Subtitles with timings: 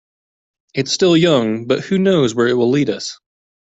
[0.73, 3.19] It's still young, but who knows where it will lead us.